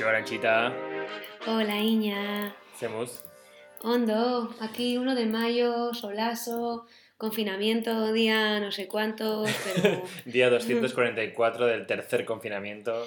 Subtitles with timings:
[0.00, 0.72] Kaixo, Aranchita.
[1.46, 2.54] Hola, Iña.
[2.74, 3.22] Hacemos.
[3.82, 6.86] Hondo, aquí 1 de mayo, solazo,
[7.18, 10.02] confinamiento, día no sé cuántos, pero...
[10.24, 13.06] Día 244 del tercer confinamiento.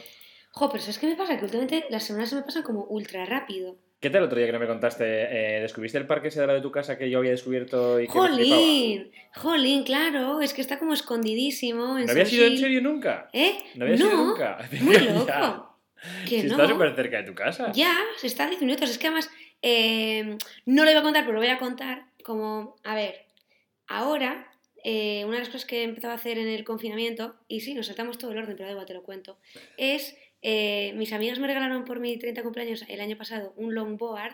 [0.51, 1.37] Jo, pero ¿sabes qué me pasa?
[1.37, 3.75] Que últimamente las semanas se me pasan como ultra rápido.
[3.99, 5.03] ¿Qué tal el otro día que no me contaste?
[5.05, 8.07] Eh, ¿Descubriste el parque ese de la de tu casa que yo había descubierto y
[8.07, 8.19] que me?
[8.19, 9.11] ¡Jolín!
[9.35, 10.41] ¡Jolín, claro!
[10.41, 13.29] Es que está como escondidísimo en ¿No habías ido en serio nunca?
[13.33, 13.57] ¿Eh?
[13.75, 14.59] ¿No habías ido nunca?
[14.81, 15.72] Muy loco.
[16.27, 16.53] Que Si no.
[16.53, 17.71] está súper cerca de tu casa.
[17.73, 18.89] Ya, se está a 10 minutos.
[18.89, 19.29] Es que además,
[19.61, 22.05] eh, no lo iba a contar, pero lo voy a contar.
[22.23, 23.25] Como, a ver,
[23.87, 24.51] ahora,
[24.83, 27.73] eh, una de las cosas que he empezado a hacer en el confinamiento, y sí,
[27.73, 29.37] nos saltamos todo el orden, pero da te lo cuento,
[29.77, 34.33] es, eh, mis amigas me regalaron por mi 30 cumpleaños el año pasado un longboard,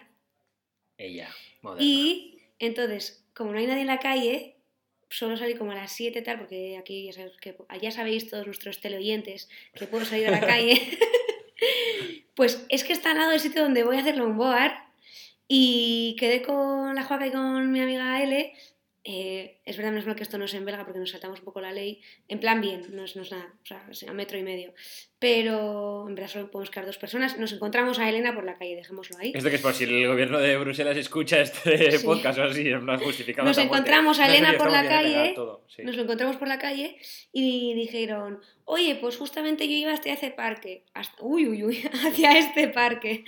[0.98, 1.30] Ella,
[1.62, 1.84] moderna.
[1.84, 4.56] y entonces, como no hay nadie en la calle,
[5.10, 8.46] suelo salir como a las 7 tal, porque aquí ya, sabes que, ya sabéis todos
[8.46, 10.82] nuestros teleoyentes que puedo salir a la calle.
[12.36, 14.72] pues es que está al lado del sitio donde voy a hacer longboard
[15.48, 18.54] y quedé con la Joaca y con mi amiga L.
[19.12, 21.46] eh, es verdad, menos mal que esto no es en belga porque nos saltamos un
[21.46, 22.00] poco la ley.
[22.28, 24.72] En plan bien, no es, no es nada, o sea, es a metro y medio.
[25.18, 27.38] Pero en verdad solo podemos quedar dos personas.
[27.40, 29.32] Nos encontramos a Elena por la calle, dejémoslo ahí.
[29.34, 32.06] Esto que es por si el gobierno de Bruselas escucha este Sí.
[32.06, 35.10] podcast o así, en plan justificando Nos encontramos a No, en Elena por la calle,
[35.10, 35.82] legal, todo, sí.
[35.84, 36.96] Nos lo encontramos por la calle
[37.34, 42.38] y dijeron, oye, pues justamente yo iba hacia ese parque, hasta- uy, uy, uy, hacia
[42.38, 43.24] este parque.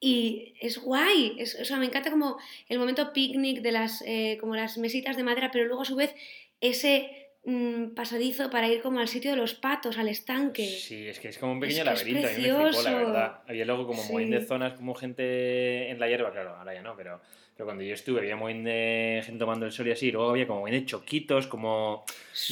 [0.00, 2.36] Y es guay, es- o sea, me encanta como
[2.68, 5.96] el momento picnic de las, eh, como las mesitas de madera, pero luego a su
[5.96, 6.14] vez
[6.60, 10.66] ese mm, pasadizo para ir como al sitio de los patos, al estanque.
[10.66, 12.42] Sí, es que es como un pequeño que es laberinto, a mí me
[12.72, 13.40] flipó, la verdad.
[13.46, 14.12] Había luego como Sí.
[14.12, 17.20] muy de zonas, como gente en la hierba, claro, ahora ya no, pero,
[17.54, 20.30] pero cuando yo estuve había muy de gente tomando el sol y así, y luego
[20.30, 22.04] había como muy de choquitos, como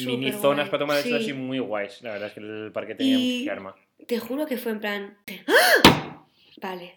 [0.06, 1.25] mini zonas para tomar el sol sí.
[1.25, 2.00] así muy guays.
[2.03, 3.75] La verdad es que el parque tenía Y- mucha arma.
[4.06, 5.19] Te juro que fue en plan...
[5.49, 6.25] ¡Ah!
[6.59, 6.94] Vale,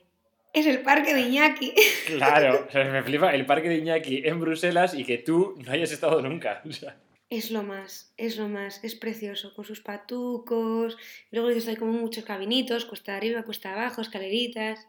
[0.59, 1.73] es el parque de Iñaki.
[2.07, 5.71] Claro, o sea, me flipa el parque de Iñaki en Bruselas y que tú no
[5.71, 6.61] hayas estado nunca.
[6.67, 6.95] o sea.
[7.29, 10.97] Es lo más, es lo más, es precioso, con sus patucos,
[11.31, 14.87] luego dices hay como muchos cabinitos, cuesta arriba, cuesta abajo, escaleritas,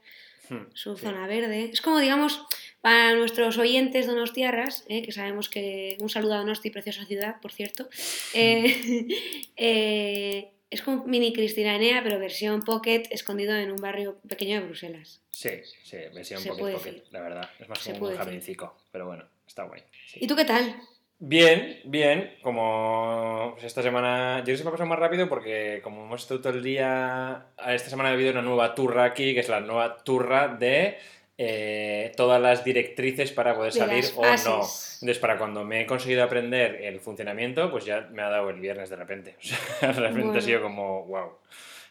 [0.49, 1.05] Hmm, su sí.
[1.05, 1.71] zona verde.
[1.73, 2.43] Es como, digamos,
[2.81, 7.53] para nuestros oyentes donostiarras, eh, que sabemos que un saludo a Donosti, preciosa ciudad, por
[7.53, 7.89] cierto,
[8.35, 9.07] eh,
[9.57, 14.67] eh, es como mini Cristina Enea, pero versión pocket, escondido en un barrio pequeño de
[14.67, 15.23] Bruselas.
[15.31, 15.51] Sí,
[15.83, 17.05] sí, versión Se pocket pocket, decir.
[17.11, 17.51] la verdad.
[17.59, 19.83] Es más como un jardincico, pero bueno, está guay.
[20.07, 20.19] sí.
[20.23, 20.75] ¿Y tú qué tal?
[21.21, 25.29] Bien, bien, como pues esta semana, yo creo que se me ha pasado más rápido
[25.29, 29.35] porque como hemos estado todo el día, esta semana ha habido una nueva turra aquí,
[29.35, 30.97] que es la nueva turra de
[31.41, 34.29] eh, todas las directrices para poder De salir o no.
[34.29, 38.59] Entonces, para cuando me he conseguido aprender el funcionamiento, pues ya me ha dado el
[38.61, 39.37] viernes de repente.
[39.43, 40.39] O sea, de repente Bueno.
[40.39, 41.39] ha sido como, wow,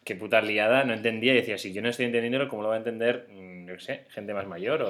[0.04, 2.76] qué puta liada, no entendía y decía, si yo no estoy entendiéndolo, ¿cómo lo va
[2.76, 4.88] a entender, mm, yo qué sé, gente más mayor o...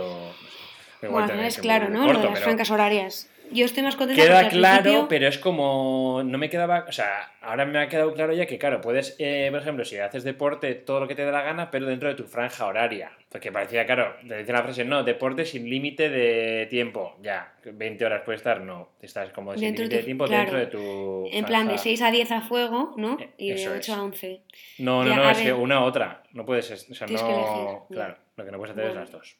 [1.00, 1.07] No sé.
[1.09, 2.00] Bueno, es claro, ¿no?
[2.07, 3.29] corto, Lo de las pero- francas horarias.
[3.52, 6.22] Yo estoy más contenta Queda claro, principio- pero es como.
[6.25, 6.85] No me quedaba.
[6.88, 9.97] O sea, ahora me ha quedado claro ya que, claro, puedes, eh, por ejemplo, si
[9.97, 13.12] haces deporte, todo lo que te dé la gana, pero dentro de tu franja horaria.
[13.30, 17.18] Porque parecía, claro, te dice la frase, no, deporte sin límite de tiempo.
[17.22, 18.90] Ya, 20 horas puede estar, no.
[19.02, 20.42] Estás como sin Dentro de límite de tu- tiempo claro.
[20.57, 21.27] dentro de tu.
[21.38, 21.83] En plan de franja.
[21.83, 23.18] 6 a 10 a fuego, ¿no?
[23.19, 23.89] Eh, Y de eso 8 es.
[23.98, 24.42] a 11.
[24.80, 25.54] No, no, Ya, no, es que ver.
[25.56, 26.24] una u otra.
[26.33, 26.72] No puedes.
[26.72, 27.86] O sea, Tienes que no.
[27.89, 27.95] ya.
[27.95, 29.01] Claro, lo que no puedes hacer Bueno.
[29.04, 29.36] es las dos.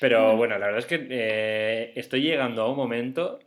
[0.00, 0.58] Pero Bueno.
[0.58, 3.38] la verdad es que eh, estoy llegando a un momento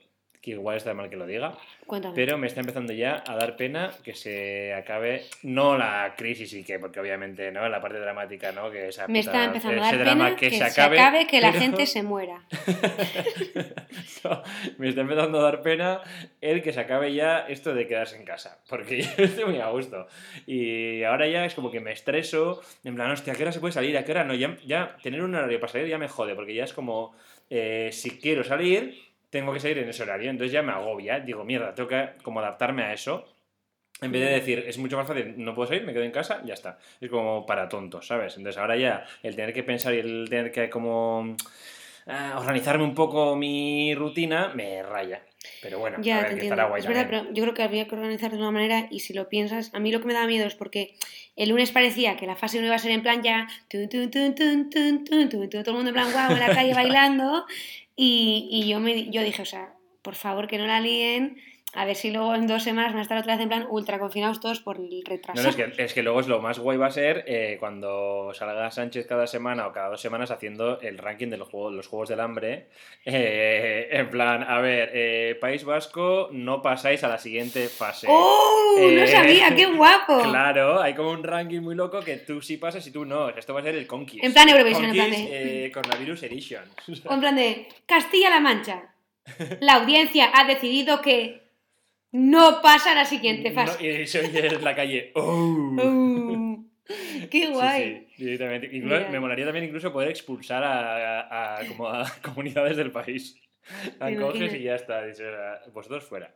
[0.41, 1.55] que igual está mal que lo diga,
[1.85, 2.15] Cuéntame.
[2.15, 6.63] pero me está empezando ya a dar pena que se acabe, no la crisis y
[6.63, 7.69] que, porque obviamente, ¿no?
[7.69, 8.71] La parte dramática, ¿no?
[8.71, 11.61] Que esa Me puta- está empezando a dar pena que, se acabe, que la pero-
[11.63, 12.41] gente se muera.
[14.23, 14.43] No,
[14.77, 16.01] me está empezando a dar pena
[16.41, 19.69] el que se acabe ya esto de quedarse en casa, porque yo estoy muy a
[19.69, 20.07] gusto.
[20.45, 23.59] Y ahora ya es como que me estreso, en plan, hostia, ¿a qué hora se
[23.59, 23.97] puede salir?
[23.97, 24.33] ¿A qué hora no?
[24.35, 27.15] Ya, ya tener un horario para salir ya me jode, porque ya es como,
[27.49, 31.43] eh, si quiero salir, tengo que salir en ese horario, entonces ya me agobia, digo,
[31.43, 33.27] mierda, tengo que como adaptarme a eso.
[34.01, 36.41] En vez de decir, es mucho más fácil, no puedo salir, me quedo en casa,
[36.43, 36.79] ya está.
[36.99, 38.35] Es como para tontos, ¿sabes?
[38.35, 41.35] Entonces ahora ya el tener que pensar y el tener que como
[42.07, 45.23] organizarme un poco mi rutina, me raya.
[45.61, 48.31] Pero bueno, ya, a ver, que es verdad, pero yo creo que habría que organizar
[48.31, 50.53] de una manera y si lo piensas, a mí lo que me da miedo es
[50.55, 50.95] porque
[51.35, 53.89] el lunes parecía que la fase 1 iba a ser en plan ya, todo el
[55.73, 57.45] mundo en plan guau en la calle bailando
[57.95, 61.37] y, y, yo, me, yo dije, o sea, por favor que no la líen,
[61.73, 63.97] a ver si luego en dos semanas van a estar otra vez en plan ultra
[63.99, 65.37] confinados todos por el retraso.
[65.37, 67.57] No, no, es que, es que luego es lo más guay va a ser eh,
[67.59, 71.73] cuando salga Sánchez cada semana o cada dos semanas haciendo el ranking de los juegos,
[71.73, 72.67] los juegos del hambre.
[73.05, 78.07] Eh, en plan, a ver, eh, País Vasco, no pasáis a la siguiente fase.
[78.09, 78.77] ¡Oh!
[78.91, 80.21] No sabía, qué guapo.
[80.23, 83.29] Claro, hay como un ranking muy loco que tú sí pasas y tú no.
[83.29, 84.23] Esto va a ser el Conquist.
[84.23, 86.63] En plan Eurovisión, en plan de- Coronavirus Edition.
[87.05, 88.93] O en plan de Castilla-La Mancha.
[89.59, 91.40] La audiencia ha decidido que
[92.11, 93.77] no pasa a la siguiente fase.
[93.81, 95.11] No, y se oye en la calle.
[95.15, 95.21] ¡Oh!
[95.23, 96.65] Uh,
[97.29, 98.07] ¡Qué Sí, guay!
[98.15, 98.69] sí, directamente.
[98.75, 103.37] Incluso- me molaría también incluso poder expulsar a, a- a- como a comunidades del país.
[103.99, 105.05] La coges y ya está.
[105.05, 106.33] dices, "Ah, Vosotros fuera.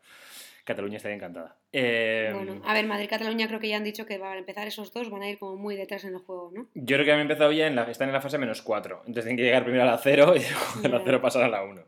[0.63, 1.57] Cataluña estaría encantada.
[1.71, 5.11] Eh, Bueno, a ver, Madrid-Cataluña creo que ya han dicho que para empezar esos dos
[5.11, 6.67] van a ir como muy detrás en el juego, ¿no?
[6.73, 8.97] Yo creo que han empezado ya, en la, están en la fase menos 4.
[9.01, 11.03] Entonces tienen que llegar primero a la 0 y luego de la Ya.
[11.05, 11.83] 0 pasar a la 1.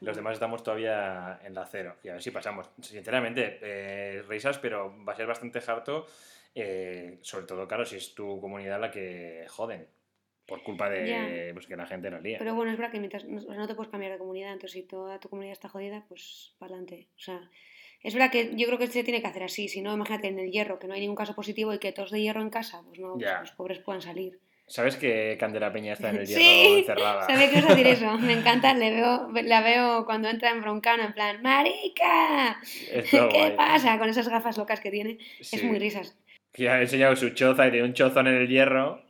[0.00, 1.96] Los demás estamos todavía en la 0.
[2.02, 2.70] Y a ver si pasamos.
[2.80, 6.06] Sinceramente, eh, risas, pero va a ser bastante harto.
[6.54, 9.86] eh, sobre todo, claro, si es tu comunidad la que joden.
[10.46, 12.38] Por culpa de pues, que la gente la lía.
[12.38, 14.82] Pero bueno, es verdad que mientras no, no te puedes cambiar de comunidad, entonces si
[14.82, 17.06] toda tu comunidad está jodida, pues para adelante.
[17.14, 17.48] O sea,
[18.02, 19.68] es verdad que yo creo que se tiene que hacer así.
[19.68, 22.10] Si no, imagínate en el hierro, que no hay ningún caso positivo y que todos
[22.10, 24.40] de hierro en casa, pues no, pues los pobres puedan salir.
[24.70, 27.26] ¿Sabes que Candela Peña está en el hierro Sí, encerrada?
[27.26, 28.18] Sabía que ibas a decir eso.
[28.18, 32.60] Me encanta, le veo, la veo cuando entra en broncano, en plan, ¡Marica!
[33.10, 33.56] ¿Qué guay.
[33.56, 33.98] pasa?
[33.98, 35.18] Con esas gafas locas que tiene.
[35.40, 35.66] Es Sí.
[35.66, 36.16] muy risas.
[36.52, 39.02] Que ha enseñado su choza y tiene un chozón en el hierro.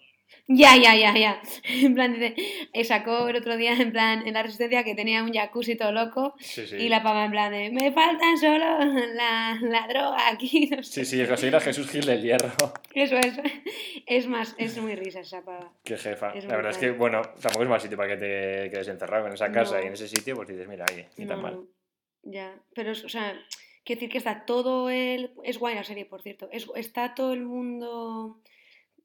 [0.53, 1.41] Ya, ya, ya, ya.
[1.87, 2.35] En plan, dice,
[2.73, 5.93] eh, sacó el otro día, en plan, en la resistencia que tenía un jacuzzi todo
[5.93, 6.75] loco Sí, sí.
[6.77, 10.69] y la pava en plan de, me faltan solo la, la droga aquí.
[10.77, 11.05] No sé.
[11.05, 12.51] Sí, sí, conseguir a Jesús Gil del hierro.
[12.95, 13.39] Eso es.
[14.07, 15.73] Es más, es muy risa esa pava.
[15.85, 16.33] Qué jefa.
[16.35, 19.29] Es la verdad es que, bueno, tampoco es mal sitio para que te quedes encerrado
[19.29, 19.85] en esa casa No.
[19.85, 21.55] y en ese sitio, pues dices, mira, oye, ni tan No, mal.
[21.55, 21.67] no.
[22.23, 23.33] Ya, pero, o sea,
[23.85, 25.33] quiero decir que está todo el...
[25.45, 26.49] Es guay la serie, por cierto.
[26.51, 28.41] Es, ¿Está todo el mundo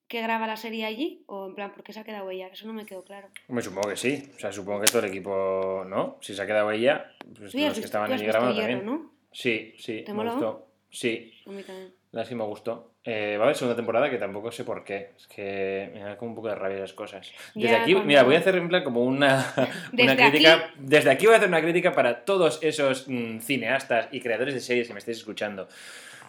[0.07, 1.23] que graba la serie allí?
[1.27, 2.47] ¿O en plan, por qué se ha quedado ella?
[2.47, 3.27] Eso no me quedó claro.
[3.47, 4.31] Me supongo que sí.
[4.35, 6.17] O sea, supongo que todo el equipo, ¿no?
[6.21, 8.85] Si se ha quedado ella, pues ya los que visto- estaban allí grabando Hierro, también.
[8.85, 9.11] ¿no?
[9.31, 10.31] Sí, sí, ¿Te me moló?
[10.33, 10.67] gustó.
[10.89, 11.93] Sí, A mí también.
[12.11, 12.91] la que me gustó.
[13.03, 15.11] Eh, va a haber segunda temporada que tampoco sé por qué.
[15.17, 17.31] Es que me da como un poco de rabia las cosas.
[17.53, 19.53] Desde Ya, aquí, cuando- mira, voy a hacer en plan como una,
[19.93, 20.71] una crítica.
[20.79, 24.59] Desde aquí voy a hacer una crítica para todos esos mm, cineastas y creadores de
[24.61, 25.67] series que me estéis escuchando.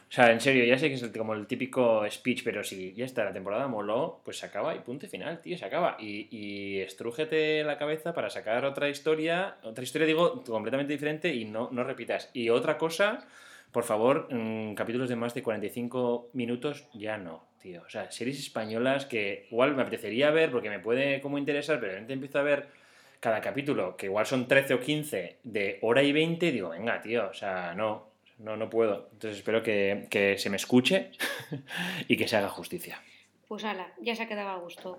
[0.08, 3.04] O sea, en serio, ya sé que es como el típico speech, pero si ya
[3.04, 5.96] está, la temporada moló, pues se acaba y punto final, tío, se acaba.
[5.98, 11.44] Y, y estrújete la cabeza para sacar otra historia, otra historia, digo, completamente diferente y
[11.44, 12.30] no, no repitas.
[12.32, 13.26] Y otra cosa,
[13.72, 17.82] por favor, mm, capítulos de más de 45 minutos, ya no, tío.
[17.84, 21.92] O sea, series españolas que igual me apetecería ver porque me puede como interesar, pero
[21.92, 22.68] de repente empiezo a ver
[23.18, 27.28] cada capítulo, que igual son 13 o 15 de hora y 20, digo, venga, tío,
[27.28, 29.08] o sea, no, no, no puedo.
[29.12, 31.10] Entonces espero que, que se me escuche
[32.08, 33.02] y que se haga justicia.
[33.48, 34.96] Pues ala, ya se ha quedado a gusto.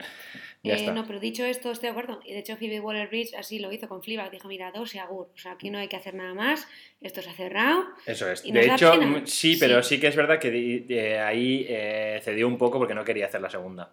[0.64, 0.94] Ya Eh, está.
[0.94, 2.22] no, pero dicho esto, estoy de acuerdo.
[2.24, 4.32] Y de hecho, Phoebe Waller-Bridge así lo hizo con Fleabag.
[4.32, 5.28] Dijo, mira, dos y agur.
[5.34, 6.66] O sea, aquí no hay que hacer nada más.
[7.02, 7.84] Esto se ha cerrado.
[8.06, 8.46] Eso es.
[8.46, 9.96] ¿Y De hecho, mm, sí, pero Sí.
[9.96, 13.42] sí que es verdad que eh, ahí eh, cedió un poco porque no quería hacer
[13.42, 13.92] la segunda.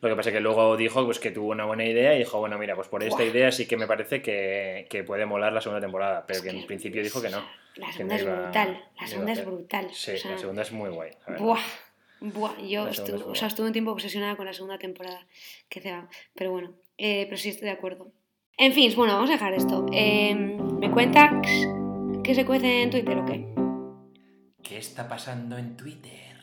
[0.00, 2.38] Lo que pasa es que luego dijo pues, que tuvo una buena idea y dijo,
[2.38, 3.26] bueno, mira, pues por esta Buah.
[3.30, 6.50] idea sí que me parece que, que puede molar la segunda temporada, pero Es que
[6.50, 7.42] que- en principio dijo que no.
[7.76, 8.84] La segunda es iba- brutal.
[9.00, 9.88] La segunda es brutal.
[9.92, 11.10] Sí, o sea, la segunda es muy guay.
[11.38, 11.60] Buah.
[12.20, 15.26] Buah, yo estuve, o sea, estuve un tiempo obsesionada con la segunda temporada.
[15.68, 16.08] Que ceba.
[16.34, 18.10] Pero bueno, eh, pero sí estoy de acuerdo.
[18.58, 19.84] En fin, bueno, vamos a dejar esto.
[19.92, 21.30] Eh, ¿Me cuentas
[22.24, 23.46] qué se cuece en Twitter o qué?
[24.62, 26.36] ¿Qué está pasando en Twitter?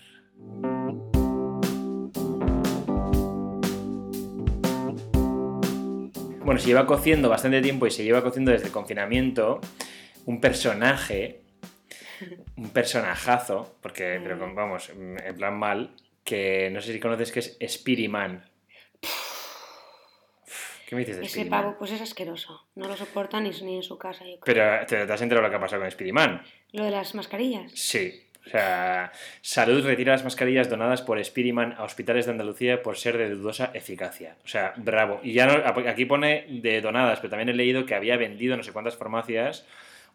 [6.44, 9.62] Bueno, se lleva cociendo bastante tiempo y se lleva cociendo desde el confinamiento
[10.26, 11.42] un personaje,
[12.58, 17.40] un personajazo, porque, pero con- vamos, en plan mal, que no sé si conoces que
[17.40, 18.44] es Spiriman.
[20.88, 21.62] ¿Qué me dices de Ese Spiriman?
[21.64, 22.66] pavo, pues es asqueroso.
[22.76, 24.26] No lo soporta ni, ni en su casa.
[24.26, 24.44] yo creo.
[24.44, 26.44] Pero ¿te, te has enterado lo que ha pasado con Spiriman?
[26.74, 27.72] Lo de las mascarillas.
[27.74, 28.28] Sí.
[28.46, 33.18] O sea, Salud retira las mascarillas donadas por Spiriman a hospitales de Andalucía por ser
[33.18, 34.36] de dudosa eficacia.
[34.44, 35.20] O sea, bravo.
[35.24, 35.54] Y ya no,
[35.90, 39.66] aquí pone de donadas, pero también he leído que había vendido no sé cuántas farmacias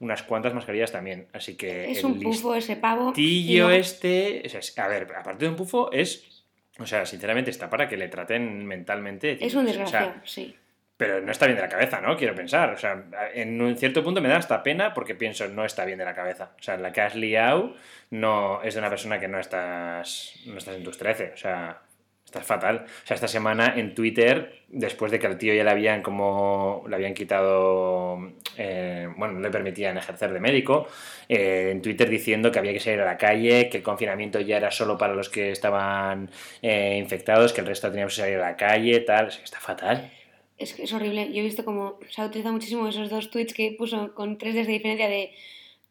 [0.00, 1.26] unas cuantas mascarillas también.
[1.32, 3.12] Así que Es el un pufo ese pavo.
[3.58, 4.42] luego- este...
[4.47, 6.44] o sea, a ver, aparte de un pufo, es...
[6.78, 9.44] O sea, sinceramente está para que le traten mentalmente.
[9.44, 10.54] Es un O sea, desgraciado, sí.
[10.98, 12.16] Pero no está bien de la cabeza, ¿no?
[12.16, 12.70] Quiero pensar.
[12.70, 15.98] O sea, en un cierto punto me da hasta pena porque pienso, no está bien
[15.98, 16.50] de la cabeza.
[16.58, 17.74] O sea, la que has liado
[18.10, 21.30] no es de una persona que no estás, no estás en tus 13.
[21.34, 21.82] O sea,
[22.24, 22.84] estás fatal.
[22.84, 26.84] O sea, esta semana en Twitter, después de que al tío ya le habían como
[26.88, 28.18] le habían quitado,
[28.56, 30.88] eh, bueno, no le permitían ejercer de médico,
[31.28, 34.56] eh, en Twitter diciendo que había que salir a la calle, que el confinamiento ya
[34.56, 36.28] era solo para los que estaban
[36.60, 39.28] eh, infectados, que el resto teníamos que salir a la calle, tal.
[39.28, 40.10] O sea, está fatal.
[40.58, 41.32] Es que es horrible.
[41.32, 44.54] Yo he visto como se ha utilizado muchísimo esos dos tweets que puso con tres
[44.54, 45.32] días de diferencia de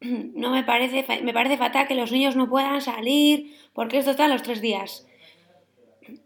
[0.00, 4.10] no me parece, fa- me parece fatal que los niños no puedan salir porque esto
[4.12, 5.06] está a los tres días.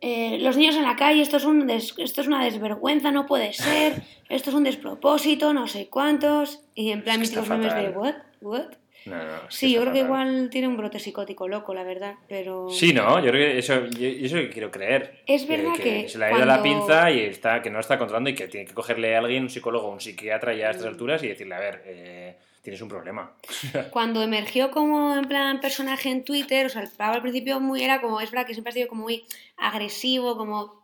[0.00, 3.26] Eh, los niños en la calle, esto es, un des- esto es una desvergüenza, no
[3.26, 6.61] puede ser, esto es un despropósito, no sé cuántos.
[6.75, 8.66] Y en plan Es que memes de what, what.
[9.06, 12.14] No, no, que Sí, yo creo que igual tiene un brote psicótico loco, la verdad,
[12.28, 12.68] pero...
[12.71, 15.23] Sí, no, yo creo que eso, yo, eso quiero creer.
[15.26, 17.99] Es verdad que se le ha ido la cuando- pinza y está, que no está
[17.99, 20.75] controlando y que tiene que cogerle a alguien, un psicólogo, un psiquiatra ya a Mm.
[20.76, 23.32] estas alturas y decirle, a ver, eh, tienes un problema.
[23.90, 27.82] Cuando emergió como en plan personaje en Twitter, o sea, el pavo al principio muy
[27.82, 29.25] era como, es verdad que siempre ha sido como muy
[29.56, 30.82] agresivo, como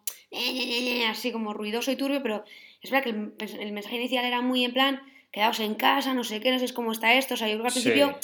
[1.09, 2.45] así como ruidoso y turbio, pero
[2.83, 5.01] es verdad que el, el mensaje inicial era muy en plan,
[5.33, 7.63] quedaos en casa, no sé qué, no sé cómo está esto, o sea, yo creo
[7.65, 8.19] que al principio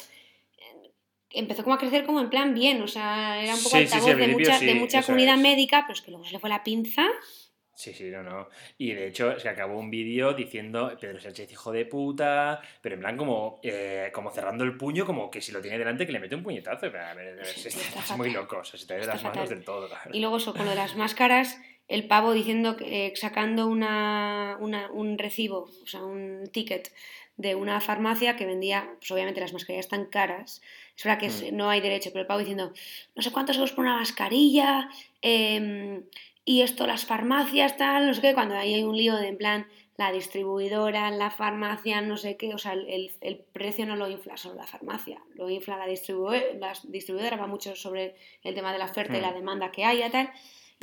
[0.58, 0.90] eh,
[1.30, 4.10] empezó como a crecer como en plan bien, o sea, era un poco Sí, altavoz
[4.10, 5.40] al de, mucha, de mucha comunidad es.
[5.42, 7.06] médica, pero es que luego se le fue la pinza.
[7.76, 8.48] Sí, sí, no, no.
[8.78, 13.00] Y de hecho se acabó un vídeo diciendo Pedro Sánchez hijo de puta, pero en
[13.00, 16.20] plan como, eh, como cerrando el puño, como que si lo tiene delante que le
[16.20, 16.82] mete un puñetazo.
[16.92, 19.64] Pero, a ver, Sí, es, muy loco, o sea, se te Está las manos del
[19.64, 19.88] todo.
[19.88, 20.10] claro.
[20.12, 24.56] Y luego eso, con lo de las máscaras, el pavo diciendo que eh, sacando una,
[24.60, 26.92] una- un recibo, o sea, un ticket
[27.36, 30.62] de una farmacia que vendía, pues obviamente las mascarillas están caras.
[30.96, 32.72] Es verdad que es- no hay derecho, pero el pavo diciendo,
[33.16, 34.88] no sé cuántos euros por una mascarilla,
[35.20, 36.04] em,
[36.44, 39.36] y esto las farmacias, tal, no sé qué, cuando ahí hay un lío de en
[39.38, 44.08] plan la distribuidora, la farmacia, no sé qué, o sea, el, el- precio no lo
[44.10, 48.72] infla solo la farmacia, lo infla la, distribu la distribuidora, va mucho sobre el tema
[48.72, 49.34] de la oferta y la Mm.
[49.34, 50.30] demanda que haya, tal.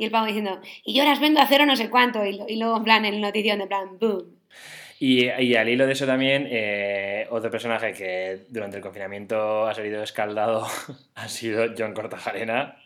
[0.02, 2.56] Y el pavo diciendo, y yo las vendo a cero no sé cuánto, y, y
[2.56, 4.36] luego en plan el notición de en plan, boom.
[4.98, 9.74] Y, y al hilo de eso también, eh, otro personaje que durante el confinamiento ha
[9.74, 10.66] salido escaldado
[11.14, 12.76] ha sido John Cortajarena,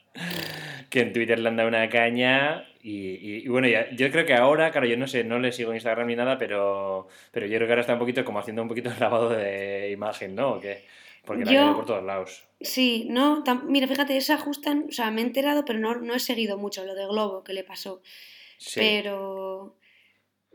[0.90, 2.66] que en Twitter le han dado una caña.
[2.82, 5.52] Y, y- y bueno, ya- yo creo que ahora, claro, yo no sé, no le
[5.52, 8.38] sigo en Instagram ni nada, pero, pero yo creo que ahora está un poquito como
[8.38, 10.52] haciendo un poquito de lavado de imagen, ¿no?
[10.52, 10.84] ¿O qué?
[11.26, 12.44] Porque la Yo- por todos lados.
[12.60, 16.14] Sí, no, tam- mira, fíjate, esa ajustan, o sea, me he enterado, pero no, no
[16.14, 18.00] he seguido mucho lo de Globo que le pasó.
[18.56, 18.80] Sí.
[18.80, 19.76] Pero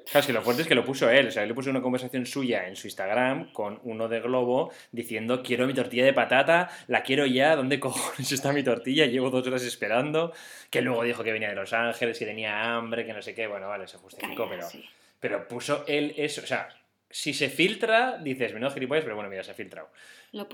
[0.04, 1.28] Claro, es que lo fuerte es que lo puso él.
[1.28, 4.72] O sea, él le puso una conversación suya en su Instagram con uno de Globo
[4.92, 9.06] diciendo: Quiero mi tortilla de patata, la quiero ya, ¿dónde cojones está mi tortilla?
[9.06, 10.34] Llevo dos horas esperando.
[10.72, 13.46] Que luego dijo que venía de Los Ángeles, que tenía hambre, que no sé qué.
[13.46, 14.84] Bueno, vale, se justificó, calla, pero, sí.
[15.20, 16.42] pero puso él eso.
[16.42, 16.68] O sea,
[17.12, 19.90] si se filtra, dices, menos gilipollas, pero bueno, mira, se ha filtrado.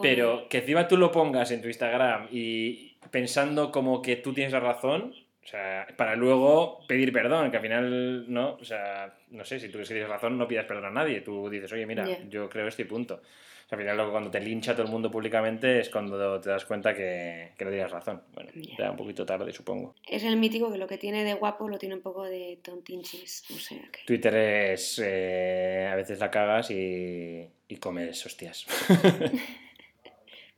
[0.01, 4.53] Pero que encima tú lo pongas en tu Instagram y pensando como que tú tienes
[4.53, 9.45] la razón, o sea, para luego pedir perdón, que al final, no, o sea, no
[9.45, 11.21] sé, si tú tienes razón, no pidas perdón a nadie.
[11.21, 13.21] Tú dices, oye, mira, yo creo esto y punto.
[13.67, 16.50] O sea, al final, luego cuando te lincha todo el mundo públicamente es cuando te
[16.50, 18.24] das cuenta que, que no tienes razón.
[18.33, 18.77] Bueno, Ya.
[18.86, 19.93] ya un poquito tarde, supongo.
[20.07, 23.43] Es el mítico que lo que tiene de guapo lo tiene un poco de tontinchis.
[23.51, 24.00] O sea que.
[24.05, 25.01] Twitter es.
[25.03, 28.65] eh, a veces la cagas y, y comes hostias.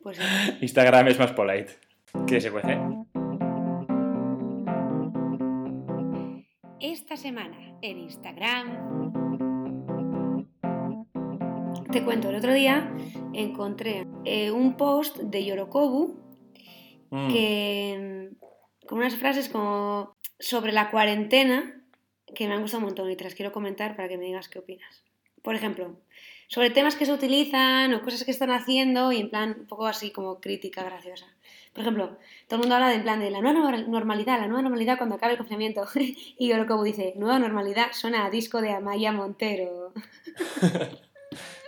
[0.02, 0.24] Pues sí.
[0.62, 1.74] Instagram es más polite.
[2.26, 2.78] ¿Qué se cuece?
[6.80, 9.19] Esta semana en Instagram.
[11.92, 12.92] Te cuento, el otro día
[13.34, 16.18] encontré eh, un post de Yorokobu
[17.12, 17.34] Mm.
[17.34, 18.30] que
[18.86, 21.82] con unas frases como sobre la cuarentena
[22.36, 24.48] que me han gustado un montón y te las quiero comentar para que me digas
[24.48, 25.04] qué opinas.
[25.42, 25.98] Por ejemplo,
[26.50, 29.88] sobre temas que se utilizan o cosas que están haciendo y en plan un poco
[29.88, 31.26] así como crítica graciosa.
[31.74, 34.46] Por ejemplo, todo el mundo habla de en plan de la nueva nor- normalidad, la
[34.46, 35.84] nueva normalidad cuando acabe el confinamiento.
[36.38, 39.94] y Yorokobu dice, nueva normalidad suena a disco de Amaya Montero.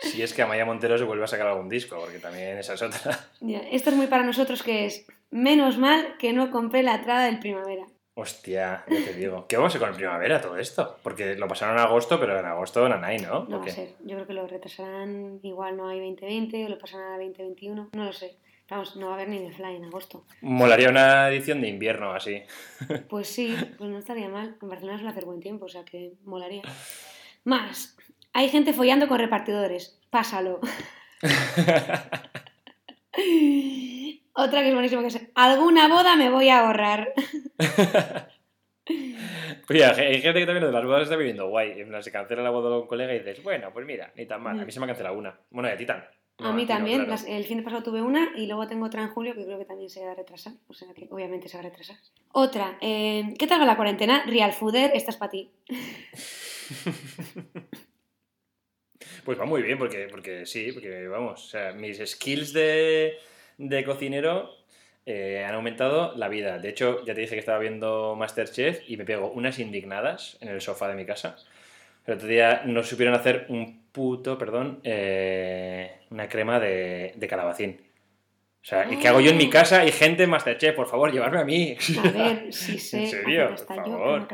[0.02, 2.82] Si es que Amaya Montero se vuelve a sacar algún disco, porque también esa es
[2.82, 3.28] otra.
[3.40, 7.26] Ya, Esto es muy para nosotros que es, menos mal que no compré la entrada
[7.26, 7.86] del primavera.
[8.14, 9.48] Hostia, ya te digo.
[9.48, 10.98] ¿Qué vamos a hacer con el primavera todo esto?
[11.02, 12.98] Porque lo pasaron en agosto, pero en agosto ¿no?
[13.00, 13.96] No ¿O va a ser.
[14.04, 17.90] Yo creo que lo retrasarán, igual no hay 2020 o lo pasarán a 2021.
[17.94, 18.36] No lo sé.
[18.70, 20.26] Vamos, no va a haber ni de fly en agosto.
[20.42, 22.42] Molaría una edición de invierno así.
[23.10, 24.58] Pues sí, pues no estaría mal.
[24.62, 26.64] En Barcelona suele hacer buen tiempo, o sea que molaría.
[27.44, 27.98] Más,
[28.34, 30.00] hay gente follando con repartidores.
[30.10, 30.60] Pásalo.
[34.34, 37.14] Otra que es buenísima que es, alguna boda me voy a ahorrar.
[39.70, 41.86] Oye, hay gente que también de las bodas está viviendo guay.
[42.02, 44.60] Se cancela la boda de un colega y dices, bueno, pues mira, ni tan mal.
[44.60, 45.38] A mí se me ha cancelado una.
[45.50, 46.04] Bueno, y a ti tan.
[46.40, 46.98] No, a mí no, también.
[47.06, 47.12] claro.
[47.12, 49.60] las- el fin de pasado tuve una y luego tengo otra en julio que creo
[49.60, 50.54] que también se va a retrasar.
[50.68, 51.98] O sea que obviamente se va a retrasar.
[52.32, 52.78] Otra.
[52.82, 54.24] eh, ¿Qué tal va la cuarentena?
[54.26, 55.52] Real Fooder, esta es para ti.
[59.26, 63.18] Pues va muy bien, porque, porque sí, porque vamos, o sea, mis skills de,
[63.58, 64.56] de cocinero
[65.06, 66.60] eh, han aumentado la vida.
[66.60, 70.50] De hecho, ya te dije que estaba viendo Masterchef y me pego unas indignadas en
[70.50, 71.38] el sofá de mi casa.
[72.06, 77.80] El otro día no supieron hacer un puto, perdón, eh, una crema de, de calabacín.
[78.62, 79.86] O sea, ¿y qué hago yo en mi casa?
[79.86, 81.76] Y gente en Masterchef, por favor, llevarme a mí.
[81.98, 83.00] A ver, si sé.
[83.00, 83.56] ¿En serio?
[83.68, 84.28] Por favor.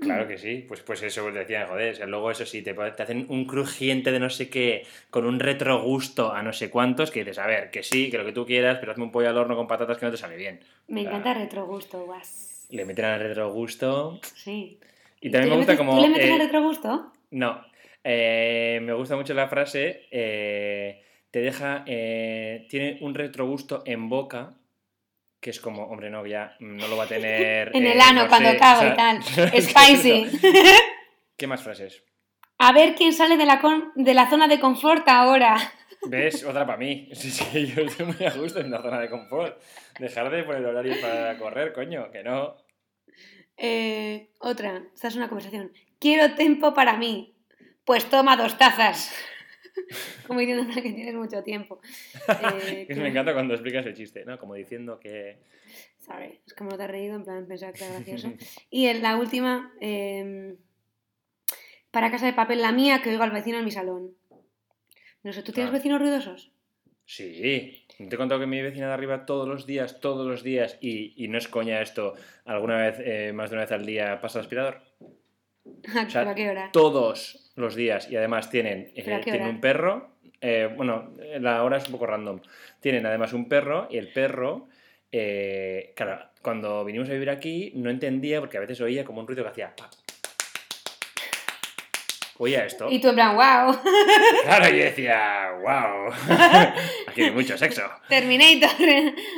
[0.00, 3.02] Claro que sí, pues, pues eso decían, joder, o sea, luego eso sí, te, te
[3.02, 7.20] hacen un crujiente de no sé qué, con un retrogusto a no sé cuántos, que
[7.20, 9.38] dices, a ver, que sí, que lo que tú quieras, pero hazme un pollo al
[9.38, 10.60] horno con patatas que no te sale bien.
[10.88, 12.66] Me encanta retrogusto, guas.
[12.70, 14.18] Le meten al retrogusto.
[14.34, 14.78] Sí.
[15.20, 15.94] Y también ¿Tú me gusta metes- como...
[15.96, 17.12] ¿Tú le metes eh, al retrogusto?
[17.30, 17.64] No,
[18.04, 24.54] eh, me gusta mucho la frase, eh, te deja, eh, tiene un retrogusto en boca,
[25.44, 27.70] que es como, hombre, no, ya no lo va a tener...
[27.76, 29.22] En eh, el ano, no cuando sé, cago o y tal.
[29.62, 30.40] Spicy.
[31.36, 32.02] ¿Qué más frases?
[32.56, 35.58] A ver quién sale de la, con- de la zona de confort ahora.
[36.06, 36.44] ¿Ves?
[36.44, 37.10] Otra para mí.
[37.12, 39.60] Sí, sí, yo estoy muy a gusto en la zona de confort.
[39.98, 42.56] Dejar de poner horarios para correr, coño, que no.
[43.58, 45.72] Eh, otra, esta es una conversación.
[45.98, 47.36] Quiero tiempo para mí.
[47.84, 49.14] Pues toma dos tazas.
[50.26, 51.80] Como diciendo que tienes mucho tiempo.
[52.28, 54.38] Eh, Que me encanta cuando explicas el chiste, ¿no?
[54.38, 55.38] Como diciendo que...
[55.98, 58.32] Sorry, es como no te has reído, en plan pensaba que era gracioso.
[58.70, 60.54] Y en la última, eh,
[61.90, 64.14] para casa de papel, la mía, que oigo al vecino en mi salón.
[65.22, 65.76] No sé, ¿tú tienes Ah.
[65.76, 66.50] vecinos ruidosos?
[67.06, 70.78] Sí, te he contado que mi vecina de arriba todos los días, todos los días,
[70.80, 72.14] y, y no es coña esto,
[72.46, 74.80] alguna vez, eh, más de una vez al día pasa el aspirador.
[75.96, 76.70] ¿A sea, ¿Pero a qué hora?
[76.72, 81.92] Todos los días, y además tienen, eh, un perro, eh, bueno, la hora es un
[81.92, 82.40] poco random.
[82.80, 84.68] Tienen además un perro, y el perro,
[85.12, 89.26] eh, claro, cuando vinimos a vivir aquí no entendía, porque a veces oía como un
[89.26, 89.74] ruido que hacía...
[92.36, 92.88] Oía esto.
[92.90, 93.78] Y tú en plan, wow,
[94.44, 96.12] Claro, yo decía, wow,
[97.06, 97.82] aquí hay mucho sexo.
[98.08, 98.70] Terminator.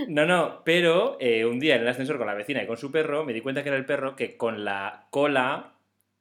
[0.09, 2.91] No, no, pero eh, un día en el ascensor con la vecina y con su
[2.91, 5.76] perro me di cuenta que era el perro que con la cola,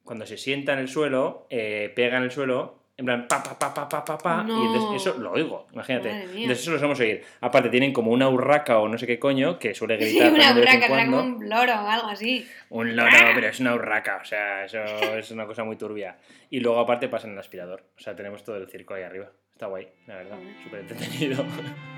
[0.05, 3.59] cuando se sienta en el suelo, eh, pega en el suelo, en plan pa, pa,
[3.59, 4.65] pa, pa, pa, pa, pa, y No.
[4.67, 6.09] entonces eso lo oigo, imagínate.
[6.11, 7.21] Entonces eso lo somos oír.
[7.41, 10.37] Aparte tienen como una urraca o no sé qué coño que suele Sí, gritar una
[10.39, 12.47] vez en burraca, será como un loro o algo así.
[12.69, 14.77] Un loro, pero es una urraca, o sea, eso
[15.17, 16.15] es una cosa muy turbia.
[16.49, 19.29] Y luego aparte pasan el aspirador, o sea, tenemos todo el circo ahí arriba.
[19.51, 21.43] Está guay, la verdad, súper entretenido.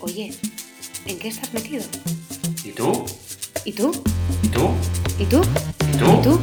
[0.00, 0.32] Oye,
[1.06, 1.82] ¿en qué estás metido?
[2.64, 3.04] ¿Y tú?
[3.64, 3.92] ¿Y tú?
[4.42, 4.70] ¿Y tú?
[5.18, 5.42] ¿Y tú?
[5.92, 6.04] ¿Y tú?
[6.18, 6.40] ¿Y tú?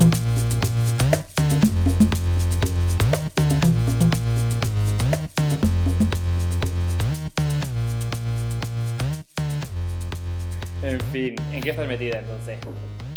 [10.83, 12.59] En fin, ¿en qué estás metida entonces?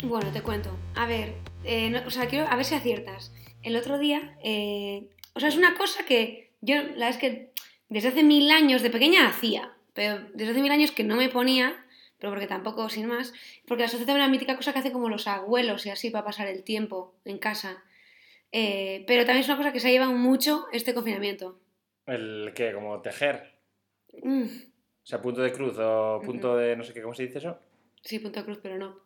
[0.03, 0.69] Bueno, te cuento.
[0.95, 3.31] A ver, eh, no- o sea, quiero a ver si aciertas.
[3.61, 7.51] El otro día, eh, o sea, es una cosa que yo, la verdad es que
[7.89, 11.29] desde hace mil años, de pequeña hacía, pero desde hace mil años que no me
[11.29, 11.85] ponía,
[12.19, 13.33] pero porque tampoco, sin más,
[13.67, 16.25] porque la sociedad es una mítica cosa que hace como los abuelos y así para
[16.25, 17.83] pasar el tiempo en casa.
[18.51, 21.59] Eh, pero también es una cosa que se ha llevado mucho este confinamiento.
[22.05, 22.73] ¿El qué?
[22.73, 23.55] ¿Como tejer?
[24.23, 27.37] Mm, O sea, punto de cruz o punto de no sé qué, ¿cómo se dice
[27.39, 27.57] eso?
[28.03, 28.99] sí, punto cruz, pero no.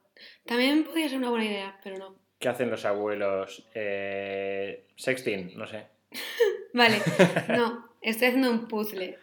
[0.45, 2.15] También podría ser una buena idea, pero no.
[2.39, 3.67] ¿Qué hacen los abuelos?
[3.75, 5.87] Eh, sexting, no sé.
[6.73, 6.97] Vale,
[7.49, 9.19] no, estoy haciendo un puzzle.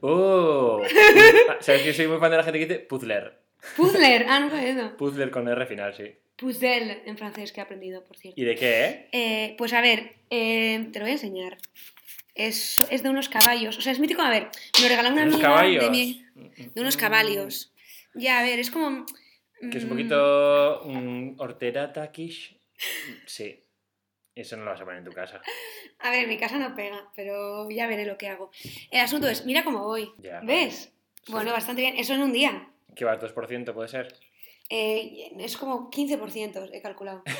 [0.00, 0.82] ¡Uh!
[1.60, 3.38] ¿Sabes que soy muy fan de la gente que dice puzzler?
[3.76, 4.96] Puzzler, ah, no sabía eso.
[4.96, 6.12] Puzzler con R final, sí.
[6.36, 8.40] Puzzle en francés que he aprendido, por cierto.
[8.40, 9.08] ¿Y de qué, eh?
[9.12, 11.58] Eh, pues a ver, eh, te lo voy a enseñar.
[12.34, 13.76] Es, es de unos caballos.
[13.76, 14.22] O sea, es mítico.
[14.22, 15.84] A ver, me lo regaló una ¿Unos amiga caballos?
[15.84, 16.24] de mi-
[16.74, 17.74] de unos caballos.
[18.14, 19.04] Ya, a ver, es como.
[19.70, 20.82] Que es un mm, poquito
[21.42, 22.56] horterata quiche.
[23.26, 23.62] Sí.
[24.34, 25.40] Eso no lo vas a poner en tu casa.
[25.98, 28.50] A ver, mi casa no pega, pero ya veré lo que hago.
[28.90, 30.12] El asunto es, mira cómo voy.
[30.18, 30.40] Ya.
[30.40, 30.92] ¿Ves?
[31.24, 31.32] Sí.
[31.32, 31.96] Bueno, bastante bien.
[31.96, 32.68] Eso en un día.
[32.96, 33.18] ¿Qué va?
[33.18, 34.14] ¿2% puede ser?
[34.70, 37.22] Eh, es como 15%, he calculado.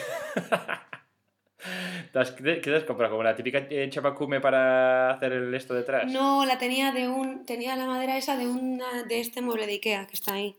[2.13, 3.13] ¿Te has- ¿Qué te has comprado?
[3.13, 6.11] ¿Como la típica eh, chapacume para hacer el esto detrás?
[6.11, 7.45] No, la tenía de un.
[7.47, 10.57] Tenía la madera esa de una de este mueble de Ikea que está ahí.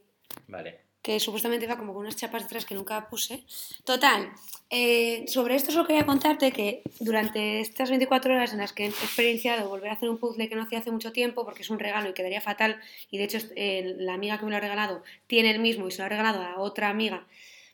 [0.48, 0.80] Vale.
[1.02, 3.44] Que supuestamente iba como con unas chapas detrás que nunca puse.
[3.84, 4.30] Total,
[4.70, 8.88] eh, sobre esto solo quería contarte que durante estas 24 horas en las que he
[8.88, 11.80] experienciado volver a hacer un puzzle que no hacía hace mucho tiempo, porque es un
[11.80, 15.04] regalo y quedaría fatal, y de hecho eh, la amiga que me lo ha regalado
[15.28, 17.26] tiene el mismo y se lo ha regalado a otra amiga,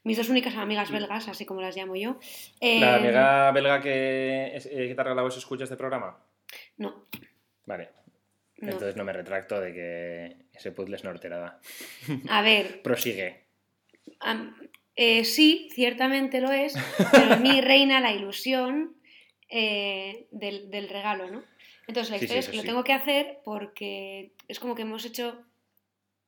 [0.04, 2.18] mis dos únicas amigas belgas, así como las llamo yo.
[2.62, 6.18] ¿La eh, amiga belga que te ha regalado eso escucha este programa?
[6.78, 7.04] No,
[7.68, 7.90] Vale.
[8.60, 8.72] No.
[8.72, 11.60] Entonces no me retracto de que ese puzzle es norterada.
[12.30, 13.46] A ver, Prosigue.
[14.96, 16.74] Eh, sí, ciertamente lo es,
[17.12, 18.96] pero en mí reina la ilusión
[19.50, 21.44] eh, del, del regalo, ¿no?
[21.88, 24.82] Entonces la Sí, sí, historia es que lo tengo que hacer porque es como que
[24.82, 25.40] hemos hecho,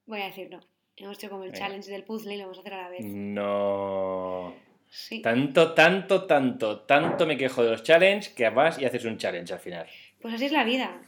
[0.06, 0.60] voy a decirlo,
[0.98, 1.66] hemos hecho como el Venga.
[1.66, 3.02] challenge del puzzle y lo vamos a hacer a la vez.
[3.06, 4.56] No.
[4.88, 9.18] Sí, Tanto, tanto, tanto, tanto me quejo de los challenges que vas y haces un
[9.18, 9.88] challenge al final.
[10.22, 11.02] pues así es la vida.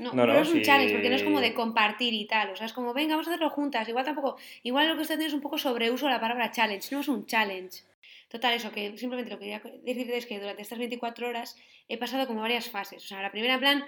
[0.00, 0.62] No, No, no, no, es un sí.
[0.62, 3.26] challenge porque no es como de compartir y tal, o sea, es como, venga, vamos
[3.28, 6.12] a hacerlo juntas, igual tampoco, igual lo que estoy haciendo es un poco sobreuso de
[6.12, 7.82] la palabra challenge, no es un challenge.
[8.28, 11.56] Total, eso, que simplemente lo que quería decirte es que durante estas 24 horas
[11.88, 13.02] he pasado como varias fases.
[13.04, 13.84] O sea, la primera en plan,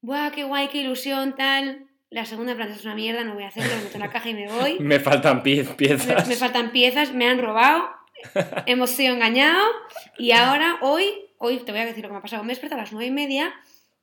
[0.00, 1.86] ¡buah, qué guay, qué ilusión, tal!
[2.10, 4.10] La segunda en plan, es una mierda, no voy a hacerlo, me meto en la
[4.10, 4.78] caja y me voy.
[4.80, 6.28] Me faltan pie- Me, piezas.
[6.28, 7.88] me faltan piezas, me han robado,
[8.66, 9.70] hemos sido engañados
[10.18, 11.06] y ahora, hoy,
[11.38, 12.42] hoy te voy a decir lo que me ha pasado.
[12.44, 13.54] Me he despertado a las 9 y media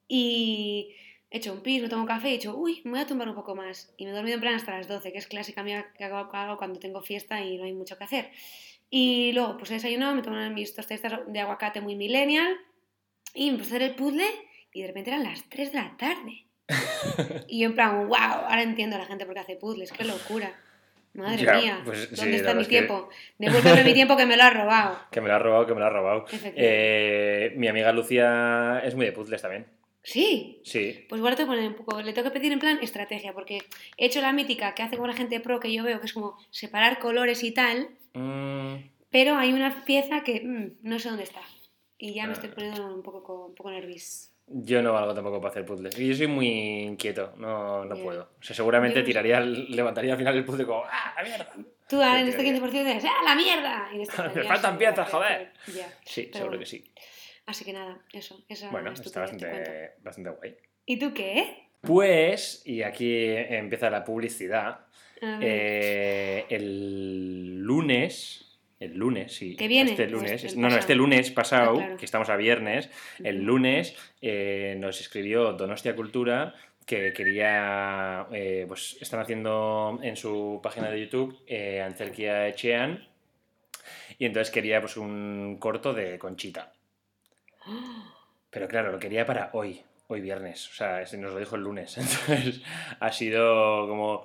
[0.10, 0.96] y
[1.32, 3.30] he hecho un pis, me tomo café y he dicho, uy, me voy a tumbar
[3.30, 3.94] un poco más.
[3.98, 6.18] Y me he dormido en plan hasta las 12, que es clásica mía que hago,
[6.18, 8.32] hago cuando tengo fiesta y no hay mucho que hacer.
[8.90, 12.58] Y luego, pues he desayunado, me tomé mis tostaditas de aguacate muy millennial
[13.36, 14.26] y me puse a hacer el puzzle
[14.74, 16.46] y de repente eran las 3 de la tarde.
[17.48, 20.04] Y yo en plan, wow, ahora entiendo a la gente por qué hace puzzles, qué
[20.04, 20.52] locura.
[21.14, 23.10] Madre Ya, mía, pues sí, ¿dónde la está mi es que- tiempo?
[23.40, 25.00] Devuélveme mi tiempo que me lo has robado.
[25.12, 26.26] Que me lo ha robado, que me lo ha robado.
[26.56, 29.66] Eh, mi amiga Lucía es muy de puzzles también.
[30.04, 31.06] Sí, Sí.
[31.10, 33.60] pues igual te poner un poco, le tengo que pedir en plan estrategia, porque
[33.98, 36.14] he hecho la mítica que hace como la gente pro que yo veo, que es
[36.14, 38.76] como separar colores y tal, Mm,
[39.12, 41.42] pero hay una pieza que mm, no sé dónde está.
[42.00, 42.34] Y ya me Ah.
[42.34, 44.30] estoy poniendo un poco, co- un poco nerviosa.
[44.52, 45.96] yo no valgo tampoco para hacer puzzles.
[46.00, 48.32] Y yo soy muy inquieto, no, no puedo.
[48.40, 51.54] O sea, seguramente tiraría, levantaría al final el puzzle como ¡Ah, la mierda!
[51.88, 52.60] Tú ahora en este tiraría.
[52.60, 53.90] 15% dices, ¡ah, la mierda!
[53.94, 55.54] Y este Me ya faltan piezas, joder.
[55.68, 55.88] Ya.
[56.04, 56.60] Sí, Pero seguro bueno.
[56.62, 56.84] que sí.
[57.50, 60.56] Así que nada, eso, esa Bueno, es está bastante, bastante guay.
[60.86, 61.64] ¿Y tú qué?
[61.82, 64.82] Pues, y aquí empieza la publicidad,
[65.42, 69.56] eh, el lunes, el lunes, sí.
[69.56, 69.90] ¿Que viene?
[69.92, 71.98] Este ¿O lunes, este- no, no, este lunes pasado, Ah, claro.
[71.98, 72.88] que estamos a viernes,
[73.24, 76.54] el lunes eh, nos escribió Donostia Cultura
[76.86, 81.36] que quería, eh, pues están haciendo en su página de YouTube
[81.84, 83.08] Ancerquia Echean
[84.20, 86.74] y entonces quería pues un corto de Conchita.
[88.50, 90.70] Pero claro, lo quería para hoy, hoy viernes.
[90.70, 91.98] O sea, nos lo dijo el lunes.
[91.98, 92.62] Entonces
[93.00, 94.24] ha sido como...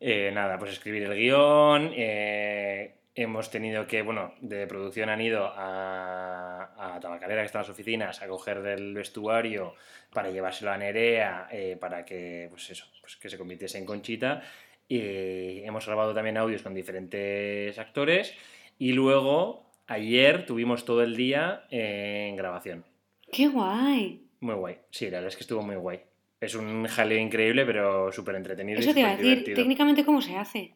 [0.00, 1.92] Eh, nada, pues escribir el guion.
[1.94, 7.62] eh, hemos tenido que, bueno, de producción han ido a, a Tabacalera, que está en
[7.62, 9.74] las oficinas, a coger del vestuario
[10.12, 14.42] para llevárselo a Nerea, eh, para que, pues eso, pues que se convirtiese en Conchita.
[14.88, 18.34] Y hemos grabado también audios con diferentes actores.
[18.78, 22.84] Y luego, ayer tuvimos todo el día en grabación.
[23.30, 24.22] ¡Qué guay!
[24.40, 24.76] Muy guay.
[24.90, 26.00] Sí, la verdad es que estuvo muy guay.
[26.40, 28.80] Es un jaleo increíble, pero súper entretenido.
[28.80, 30.74] y Eso te iba a decir, técnicamente, ¿cómo se hace?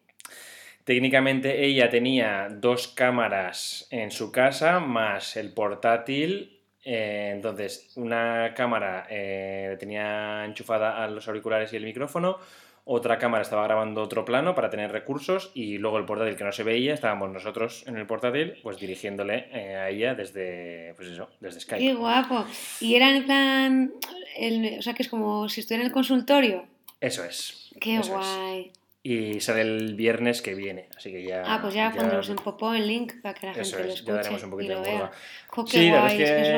[0.85, 6.61] Técnicamente ella tenía dos cámaras en su casa más el portátil.
[6.85, 12.39] eh, entonces, una cámara eh, tenía enchufada a los auriculares y el micrófono.
[12.89, 16.53] Otra cámara estaba grabando otro plano para tener recursos y luego el portátil que no
[16.53, 21.29] se veía, estábamos nosotros en el portátil, pues dirigiéndole eh, a ella desde, pues eso,
[21.41, 21.85] desde Skype.
[21.85, 22.47] ¡Qué guapo!
[22.81, 23.93] Y era en plan,
[24.39, 26.65] el- o sea, que es como si estuviera en el consultorio.
[27.01, 27.71] Eso es.
[27.81, 28.71] ¡Qué eso es.
[29.09, 31.45] Y sale el viernes que viene, así que ya...
[31.47, 33.95] Ah, pues ya, cuando nos empopó el link para que la gente Eso lo es,
[33.95, 34.95] escuche ya daremos un poquito lo de vea.
[34.97, 35.13] huelga.
[35.47, 36.49] Jo, ¡Qué Sí, la verdad es que es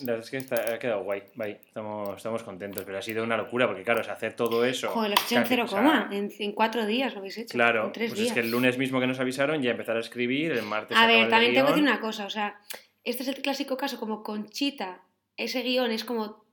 [0.00, 1.52] lo la verdad es que está- ha quedado guay, guay.
[1.66, 4.90] Estamos, estamos contentos, pero ha sido una locura porque, claro, es hacer todo eso.
[4.90, 7.20] Joder, lo has hecho en casi, cero o sea, coma, en, en cuatro días lo
[7.20, 7.52] habéis hecho.
[7.54, 8.28] Claro, en tres pues días.
[8.32, 11.06] es que el lunes mismo que nos avisaron ya empezar a escribir, el martes A
[11.06, 12.60] ver, también tengo que decir una cosa, o sea,
[13.02, 15.00] este es el clásico caso como Conchita,
[15.38, 16.44] ese guion es como,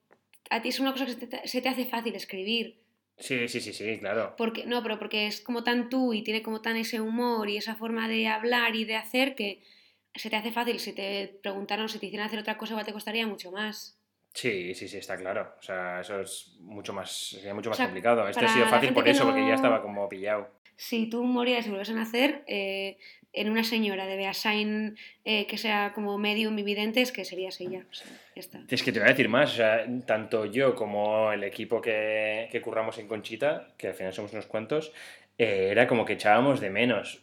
[0.49, 2.77] a ti es una cosa que se te, se te hace fácil escribir,
[3.17, 4.35] Sí, sí, sí, sí, claro.
[4.37, 7.57] porque no, pero porque es como tan tú y tiene como tan ese humor y
[7.57, 9.61] esa forma de hablar y de hacer que
[10.13, 12.93] se te hace fácil, si te preguntaron, si te hicieran hacer otra cosa, igual te
[12.93, 13.99] costaría mucho más.
[14.33, 15.55] Sí, sí, sí, está claro.
[15.57, 18.27] O sea, eso es mucho más, sería mucho más sea, complicado.
[18.27, 20.49] Este ha sido fácil por eso, porque ya estaba como pillado.
[20.75, 22.97] Si tú morieras y volviesen a nacer eh,
[23.35, 27.59] en una señora de Beasain eh, que sea como medium y vidente, es que serías
[27.61, 27.85] ella.
[28.35, 28.43] Ya.
[28.69, 32.49] Es que te voy a decir más, o sea, tanto yo como el equipo que,
[32.51, 34.91] que curramos en Conchita, que al final somos unos cuantos,
[35.37, 37.19] eh, era como que echábamos de menos.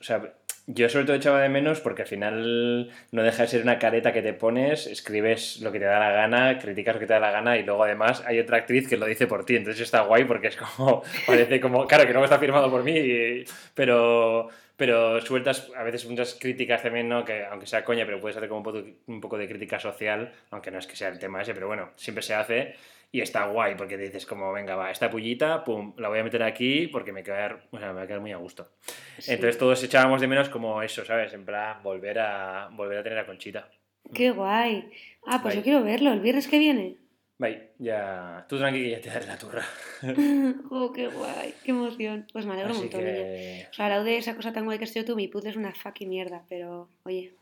[0.66, 4.12] Yo sobre todo echaba de menos porque al final no deja de ser una careta
[4.12, 7.20] que te pones, escribes lo que te da la gana, criticas lo que te da
[7.20, 9.56] la gana y luego además hay otra actriz que lo dice por ti.
[9.56, 13.44] Entonces está guay porque es como, parece como, claro que no está firmado por mí,
[13.74, 17.24] pero, pero sueltas a veces muchas críticas también, ¿no?
[17.24, 20.32] Que aunque sea coña, pero puedes hacer como un poco, un poco de crítica social,
[20.50, 22.76] aunque no es que sea el tema ese, pero bueno, siempre se hace.
[23.14, 26.24] Y está guay porque te dices como, venga, va, esta pullita, pum, la voy a
[26.24, 28.70] meter aquí porque me, quedar, o sea, me va a quedar muy a gusto.
[29.18, 29.32] Sí.
[29.34, 31.34] Entonces todos echábamos de menos como eso, ¿sabes?
[31.34, 33.68] En plan, volver a, volver a tener a Conchita.
[34.14, 34.90] Qué guay.
[35.26, 35.56] Ah, pues Guay.
[35.56, 36.96] yo quiero verlo, el viernes que viene.
[37.38, 38.46] Bye, ya...
[38.48, 39.64] Tú tranqui que ya te daré la turra.
[40.70, 42.26] oh, qué guay, qué emoción.
[42.32, 43.16] Pues me alegro un Así montón, niña.
[43.16, 43.66] que...
[43.70, 45.74] O sea, de esa cosa tan guay que has hecho tú, mi puzzle es una
[45.74, 47.34] fucking mierda, pero oye,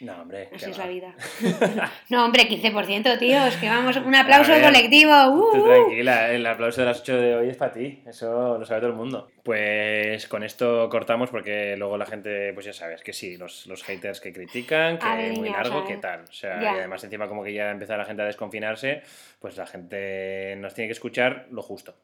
[0.00, 0.48] No, hombre.
[0.54, 0.84] así es va.
[0.84, 1.14] la vida.
[2.08, 5.12] no, hombre, 15%, tío, es que vamos, un aplauso ver, colectivo.
[5.12, 5.52] ¡uh!
[5.52, 8.80] Tú tranquila, el aplauso de las 8 de hoy es para ti, eso lo sabe
[8.80, 9.28] todo el mundo.
[9.42, 13.82] Pues con esto cortamos porque luego la gente, pues ya sabes, que sí, los, los
[13.84, 16.22] haters que critican, que ver, muy largo, que tal.
[16.22, 16.72] O sea, ya.
[16.74, 19.02] y además encima como que ya empieza la gente a desconfinarse,
[19.38, 21.94] pues la gente nos tiene que escuchar lo justo.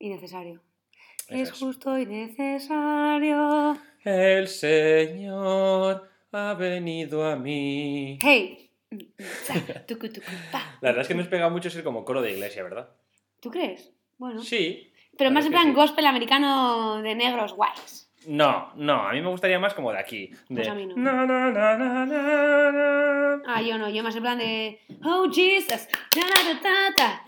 [0.00, 0.60] Innecesario.
[1.28, 1.58] Eso es es.
[1.58, 3.78] justo y necesario.
[4.02, 8.18] El Señor ha venido a mí.
[8.20, 8.70] ¡Hey!
[10.80, 12.88] La verdad es que nos pega mucho ser como coro de iglesia, ¿verdad?
[13.40, 13.92] ¿Tú crees?
[14.16, 14.42] Bueno.
[14.42, 14.92] Sí.
[15.16, 15.72] Pero más en plan sí.
[15.72, 18.10] gospel americano de negros guays.
[18.26, 20.28] No, no, a mí me gustaría más como de aquí.
[20.48, 20.56] De...
[20.56, 20.96] Pues a mí no.
[20.96, 23.42] Na, na, na.
[23.46, 25.88] Ah, yo no, yo más en plan de Oh Jesus,
[26.96, 27.24] ta,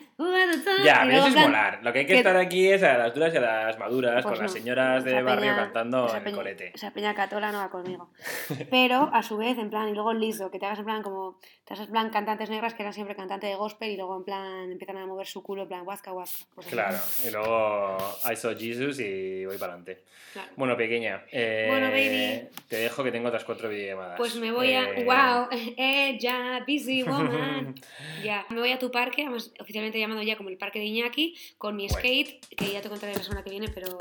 [0.85, 1.81] Ya, pero eso es molar.
[1.83, 4.13] Lo que hay que que- estar aquí es a las duras y a las maduras,
[4.23, 6.73] Pues con las no, señoras de esa barrio peña- cantando en el peña- corete.
[6.75, 8.11] Esa peña catola no va conmigo.
[8.71, 11.39] Pero a su vez, en plan, y luego liso, que te hagas en plan como,
[11.65, 14.25] te hagas en plan cantantes negras que eran siempre cantantes de gospel y luego en
[14.25, 16.47] plan empiezan a mover su culo en plan huasca, huasca.
[16.55, 16.75] Pues así.
[16.77, 17.97] Claro, y luego
[18.31, 20.05] I saw Jesus y voy para adelante.
[20.33, 20.49] Claro.
[20.55, 22.49] Bueno, pequeña, eh, Bueno, baby.
[22.69, 24.17] te dejo que tengo otras cuatro videollamadas.
[24.17, 24.85] Pues me voy a.
[24.91, 25.49] Eh, ¡Wow!
[25.77, 27.75] Ella, busy woman.
[28.25, 31.37] ya, me voy a tu parque, además oficialmente llamado ya como el parque de Iñaki,
[31.59, 31.99] con mi Bueno.
[32.01, 33.99] skate, que ya te contaré la semana que viene, pero.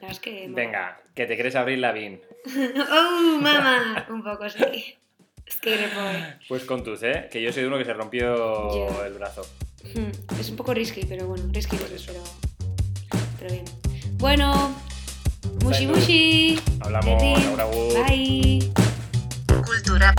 [0.00, 0.46] La verdad es que.
[0.48, 2.20] Venga, que te quieres abrir la bin.
[2.90, 4.06] ¡Oh, mamá!
[4.08, 4.94] Un poco sí.
[5.50, 6.16] Skate boy.
[6.48, 7.28] Pues con tus, ¿eh?
[7.30, 9.06] Que yo soy de uno que se rompió Ya.
[9.06, 9.42] el brazo.
[9.94, 12.22] Hmm, Es un poco risky, pero bueno, risky, Pues pero,
[13.38, 13.64] pero bien.
[14.18, 14.74] Bueno,
[15.64, 16.60] mushi mushi.
[16.80, 17.22] Hablamos.
[18.06, 18.72] Bye.
[19.66, 20.14] Cultura